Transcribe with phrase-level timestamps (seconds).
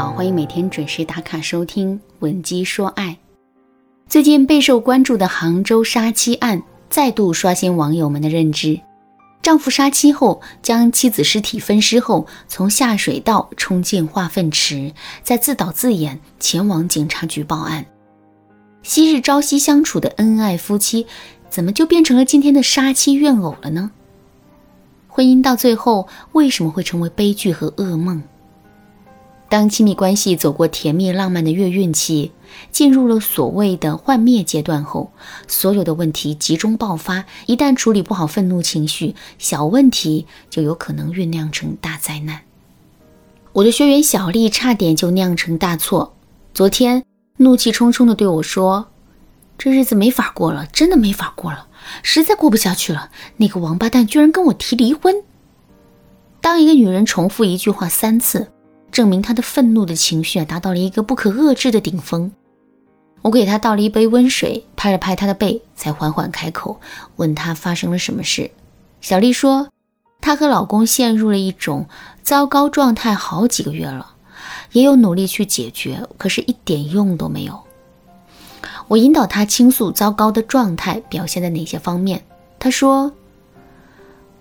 [0.00, 3.08] 好，欢迎每天准时打卡收听《闻鸡说爱》。
[4.08, 8.80] 最近备受关注的杭州杀妻案再度刷新网友们的认知。
[9.42, 14.90] 丈夫杀妻后，将妻子尸体分尸后，从下水道冲进化粪池，
[15.22, 17.84] 再自导自演前往警察局报案。
[18.82, 21.06] 昔日朝夕相处的恩爱夫妻，
[21.50, 23.90] 怎么就变成了今天的杀妻怨偶了呢？
[25.08, 28.22] 婚姻到最后为什么会成为悲剧和噩梦？
[29.50, 32.30] 当亲密关系走过甜蜜浪漫的月孕期，
[32.70, 35.10] 进入了所谓的幻灭阶段后，
[35.48, 37.24] 所有的问题集中爆发。
[37.46, 42.42] 一旦处理不好愤怒情绪，小问题就有可能酝酿成大灾难。
[43.52, 46.14] 我的学员小丽差点就酿成大错。
[46.54, 47.02] 昨天
[47.38, 48.86] 怒气冲冲地对我说
[49.58, 51.66] ：“这日子没法过了，真的没法过了，
[52.04, 53.10] 实在过不下去了。
[53.38, 55.24] 那个王八蛋居然跟我提离婚。”
[56.40, 58.52] 当一个女人重复一句话三次。
[58.92, 62.30] 证明他的愤怒的情绪啊达到了一个不可遏制的顶峰。
[63.22, 66.80] 我给他倒了一杯温水，拍了拍他的背，才缓缓开口，
[67.16, 68.50] 问他发生了什么事。
[69.02, 69.68] 小丽说，
[70.20, 71.86] 她和老公陷入了一种
[72.22, 74.14] 糟糕状态好几个月了，
[74.72, 77.60] 也有努力去解决，可是一点用都没有。
[78.88, 82.24] 我引导她倾诉糟糕的状态表现在哪些方面。
[82.58, 83.12] 她说，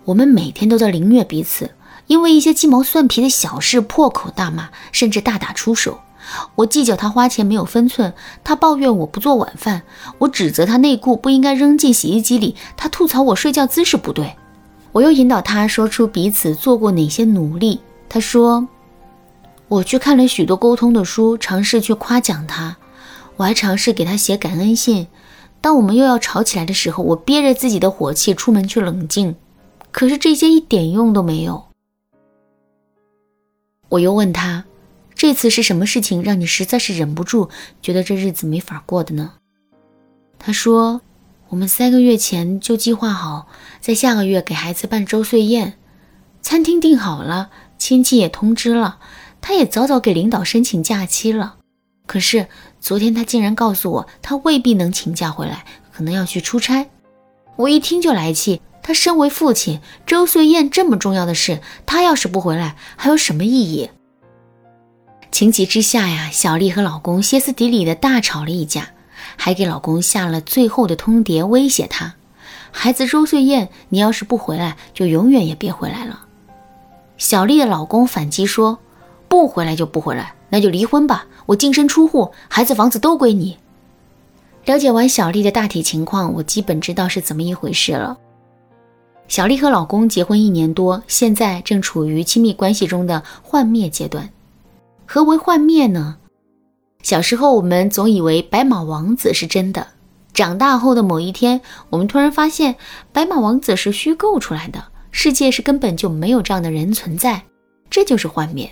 [0.06, 1.70] 我们每天都在凌虐彼此。
[2.10, 6.00] 因为一些鸡毛蒜皮的小事破口大骂，甚至大打出手。
[6.56, 9.84] 我计较他花钱没有分寸，他抱怨我不做晚饭，
[10.18, 14.36] 我指责他内裤不应该扔进洗衣机里，他吐槽我睡觉姿势不对。
[14.92, 17.80] 我又引导他说出彼此做过哪些努力。
[18.10, 18.68] 他说
[19.70, 22.78] ：“我去看了许多沟通的书，尝试去夸奖他，
[23.38, 25.06] 我还尝试给他写感恩信。
[25.62, 29.36] 当我们又要吵起来的时候，我憋着自己的火气出门去冷静，
[29.92, 31.66] 可是这些一点用都没有。”
[33.90, 34.66] 我又问他
[35.16, 37.50] ：“这次是什么事情让你实在是忍不住，
[37.82, 39.34] 觉得这日子没法过的呢？”
[40.40, 41.02] 他说
[41.50, 43.48] ：“我们三个月前就计划好
[43.82, 45.74] 在下个月给孩子办周岁宴，
[46.42, 49.00] 餐厅订好了，亲戚也通知了，
[49.42, 51.56] 他也早早给领导申请假期了。
[52.06, 52.48] 可是
[52.80, 56.88] 昨天他竟然告诉我，他未必能请假回来，可能要去出差。
[57.56, 63.90] 我一听就来气。”他身为父亲，周岁宴这么重要的事，他要是不回来，还有什么意义？
[65.32, 68.90] 情急之下呀，小丽和老公歇斯底里的大吵了一架，
[69.38, 72.16] 还给老公下了最后的通牒，威胁他：
[72.72, 76.22] 孩子周岁宴，你要是不回来，就永远也别回来了。
[77.18, 78.80] 小丽的老公反击说：
[79.28, 83.58] 不回来就不回来，那就离婚吧，我净身出户，孩子房子都归你。
[84.66, 88.18] 了解完小丽的大体情况，我基本知道是怎么一回事了。
[89.30, 94.28] 小丽和老公结婚一年多，现在正处于亲密关系中的幻灭阶段。
[95.06, 96.18] 何为幻灭呢？
[97.04, 99.86] 小时候我们总以为白马王子是真的，
[100.34, 102.76] 长大后的某一天，我们突然发现
[103.14, 107.44] 白马王子是虚构出来的，世界是根本就没有这样的人存在，
[107.88, 108.68] 这就是幻灭。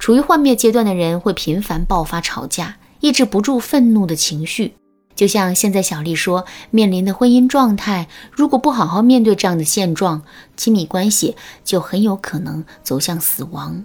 [0.00, 4.74] 处于幻灭阶段的人会频繁爆发吵架，抑制不住愤怒的情绪。
[5.16, 10.22] 就像现在小丽说，面临的婚姻状态，如果不好好面对这样的现状，
[10.56, 11.34] 亲密关系
[11.64, 13.84] 就很有可能走向死亡。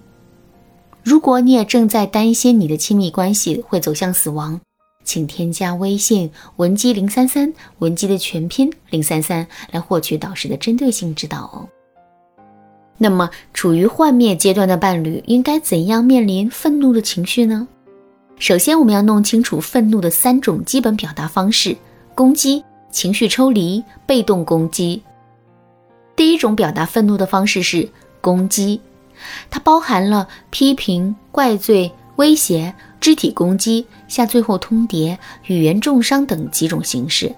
[1.04, 4.62] 如果你也正在担心你的亲密关系会走向死亡，
[5.04, 11.68] 请添加微信文姬零三三，文姬的全拼零三三，来获取导师的针对性指导哦。
[12.98, 17.68] 那么，处于幻灭阶段的伴侣应该怎样面临愤怒的情绪呢？
[18.42, 21.78] 首先，我们要弄清楚愤怒的三种基本表达方式：
[22.16, 25.04] 攻击、情绪抽离、被动攻击。
[26.16, 27.88] 第一种表达愤怒的方式是
[28.20, 28.82] 攻击，
[29.52, 35.16] 它包含了批评、怪罪、威胁、肢体攻击、下最后通牒、
[35.46, 37.32] 语言重伤等几种形式。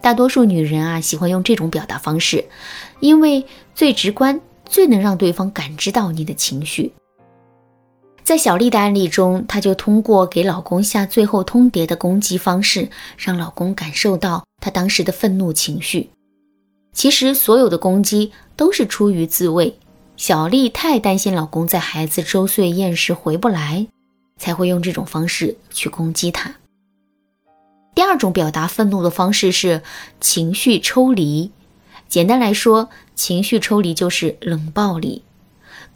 [0.00, 2.44] 大多数女人啊，喜欢用这种表达方式，
[2.98, 6.92] 因为最直观，最能让对方感知到你的情绪。
[8.26, 16.10] 在小丽的案例中，她就通过给老公下最后通牒的攻击方式，让老公感受到她当时的愤怒情绪。
[16.92, 19.78] 其实，所有的攻击都是出于自卫。
[20.16, 23.86] 小丽太担心老公在孩子周岁宴时回不来，
[24.36, 26.52] 才会用这种方式去攻击他。
[27.94, 29.82] 第二种表达愤怒的方式是
[30.20, 31.52] 情绪抽离。
[32.08, 35.22] 简单来说，情绪抽离就是冷暴力。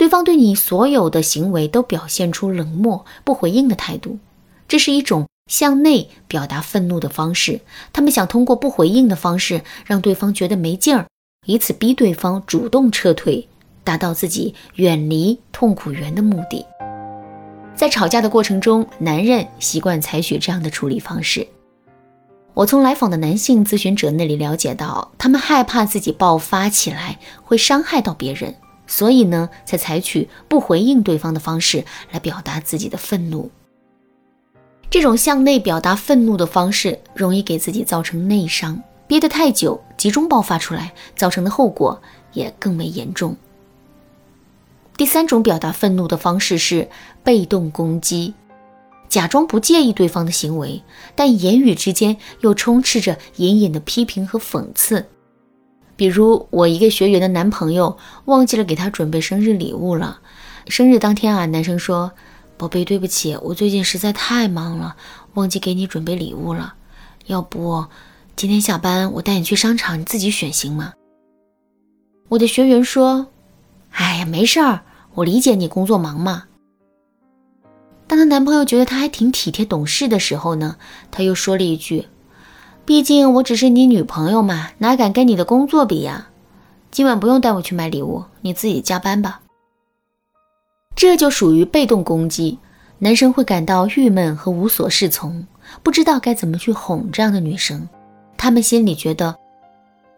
[0.00, 4.18] 对方对你所有的行为都表现出冷漠不回应的态度，
[4.66, 7.60] 这是一种向内表达愤怒的方式。
[7.92, 11.04] 他们想通过不回应的方式让对方觉得没劲儿，
[11.44, 13.46] 以此逼对方主动撤退，
[13.84, 16.64] 达到自己远离痛苦源的目的。
[17.74, 21.46] 在吵架的过程中，男人习惯采取这样的处理方式。
[22.54, 28.54] 我从来访的男性咨询者那里了解到，他们害怕自己爆发起来会伤害到别人，
[28.90, 33.48] 所以呢，才采取不回应对方的方式来表达自己的愤怒。
[34.90, 42.02] 这种向内表达愤怒的方式，容易给自己造成内伤，憋得太久，集中爆发出来，造成的后果
[42.32, 43.36] 也更为严重。
[44.96, 46.88] 第三种表达愤怒的方式是
[47.22, 48.34] 被动攻击，
[49.08, 50.82] 假装不介意对方的行为，
[51.14, 55.06] 但言语之间又充斥着隐隐的批评和讽刺。
[56.00, 60.20] 比如，我一个学员的男朋友忘记了给他准备生日礼物了。
[60.66, 62.12] 生日当天啊，男生说
[62.56, 64.96] ：“宝贝，对不起，我最近实在太忙了，
[65.34, 66.72] 忘记给你准备礼物了。
[67.26, 67.84] 要不
[68.34, 70.94] 今天下班我带你去商场，你自己选行吗？”
[72.30, 73.26] 我的学员说
[73.92, 74.80] ：“哎呀，没事儿。”
[75.16, 76.44] 我理解你工作忙嘛。
[78.06, 80.76] 当她男朋友觉得她还挺体贴懂事的时候呢，
[81.10, 82.06] 她又说了一句
[82.84, 86.28] ：“毕竟我只是你女朋友嘛，哪敢跟你的工作比呀？
[86.90, 89.40] 今晚不用带我去买礼物，你自己加班吧。”
[90.96, 92.58] 这就属于被动攻击，
[92.98, 95.46] 男生会感到郁闷和无所适从，
[95.82, 97.88] 不知道该怎么去哄这样的女生，
[98.36, 99.36] 他们心里觉得。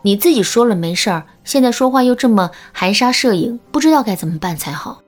[0.04, 5.00] 你自己说了没事儿，现在说话又这么含沙射影，不知道该怎么办才好。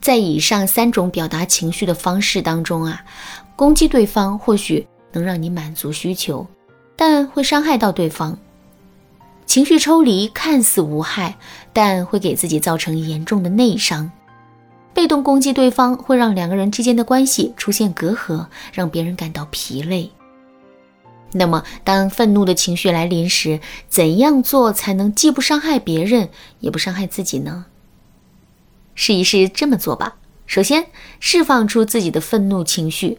[0.00, 3.02] 在以上三种表达情绪的方式当中啊，
[3.56, 6.46] 攻击对方或许能让你满足需求，
[6.96, 8.36] 但会伤害到对方。
[9.46, 11.36] 情绪抽离看似无害，
[11.72, 14.10] 但会给自己造成严重的内伤。
[14.92, 20.10] 被动攻击对方会让两个人之间的关系出现隔阂，让别人感到疲累。
[21.32, 23.58] 那么，当愤怒的情绪来临时，
[23.88, 26.28] 怎样做才能既不伤害别人，
[26.60, 27.66] 也不伤害自己呢？
[28.94, 30.16] 试一试这么做吧。
[30.46, 30.86] 首先，
[31.18, 33.18] 释放出自己的愤怒情绪。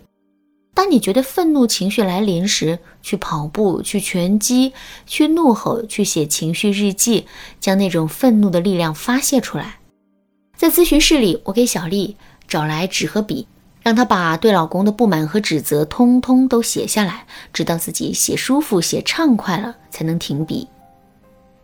[0.75, 4.73] 当你觉得愤怒情绪来临时，去跑步、去拳击、
[5.07, 7.25] 去怒吼、去写情绪日记，
[7.59, 9.79] 将那种愤怒的力量发泄出来。
[10.55, 12.17] 在咨询室里，我给小丽
[12.47, 13.47] 找来纸和笔。
[13.81, 20.67] 让她把对老公的不满和指责通通都写下来，直到自己写舒服、写畅快了才能停笔。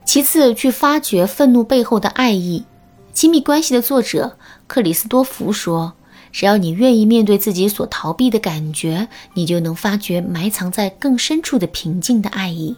[0.05, 2.63] 其次，去发掘愤怒背后的爱意。
[3.11, 4.37] 亲密关系的作者
[4.67, 5.93] 克里斯多福说
[6.31, 12.75] ：“只要你愿意面对自己所逃避的感觉，你就能发掘埋藏在更深处的平静的爱意。”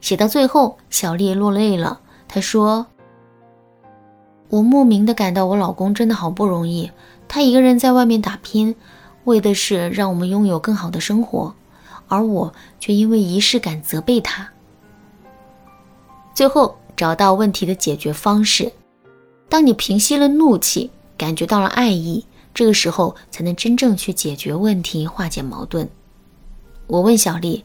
[0.00, 2.00] 写到最后，小丽落泪了。
[2.28, 2.86] 她说
[4.48, 6.90] ：“我莫名的感到我老公真的好不容易。”
[7.30, 8.74] 他一个人在外面打拼，
[9.24, 11.54] 为的是让我们拥有更好的生活，
[12.06, 14.48] 而我却因为仪式感责备他。
[16.32, 18.72] 最后找到问题的解决方式。
[19.50, 22.24] 当你平息了怒气，感觉到了爱意，
[22.54, 25.86] 这个时候才能真正去解决问题，化解矛盾。
[26.86, 27.64] 我问小丽：“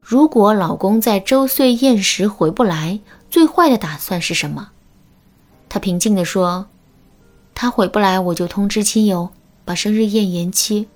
[0.00, 3.00] 如果老公在周岁宴时回不来，
[3.30, 4.70] 最坏的打算是什么？”
[5.68, 6.66] 她平静地说。
[7.56, 9.28] 他回不来，我就通知亲友，
[9.64, 10.88] 把生日宴延期。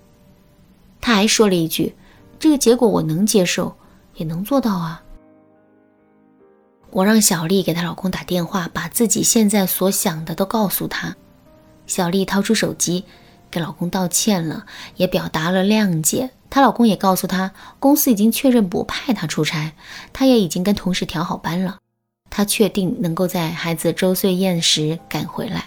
[1.00, 1.94] 她还说了一句
[2.40, 3.72] ：“这个结果我能接受，
[4.16, 5.00] 也能做到啊。”
[6.90, 11.14] 我让小丽给她老公打电话，把自己现在所想的都告诉他。
[11.88, 13.04] 小丽掏出手机，
[13.50, 16.30] 给老公道歉了，也表达了谅解。
[16.48, 19.72] 她老公也告诉她，公司已经确认不派她出差，
[20.12, 21.78] 她也已经跟同事调好班了。
[22.30, 25.64] 她确定能够在孩子周岁宴时赶回来。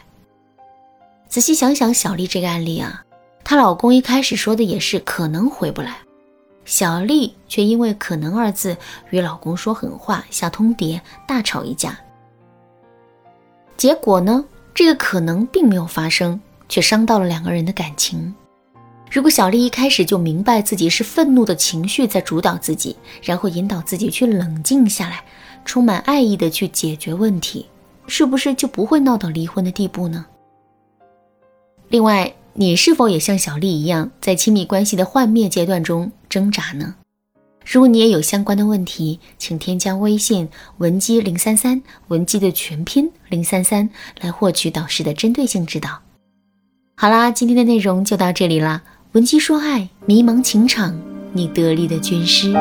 [1.27, 3.03] 仔细想想，小丽这个案例啊，
[3.43, 5.97] 她老公一开始说的也是可能回不来，
[6.65, 8.77] 小丽却因为“可能”二字
[9.09, 11.99] 与老公说狠话、下通牒，大吵一架。
[13.77, 14.45] 结果呢，
[14.81, 18.33] 这个可能并没有发生，却伤到了两个人的感情。
[19.11, 25.23] 如果小丽一开始就明白自己是愤怒的情绪在主导自己，然后引导自己去冷静下来，
[25.65, 27.67] 充满爱意的去解决问题，
[28.07, 30.25] 是不是就不会闹到离婚的地步呢？
[31.89, 36.95] 另外，你是否也像小丽一样，在亲密关系的幻灭阶段中挣扎呢？
[37.65, 43.89] 如果你也有相关的问题，请添加微信文姬零三三，文姬的全拼零三三，
[44.19, 45.99] 来获取导师的针对性指导。
[46.95, 48.83] 好啦，今天的内容就到这里啦。
[49.13, 50.99] 文姬说爱，迷茫情场，
[51.33, 52.53] 你得力的军师。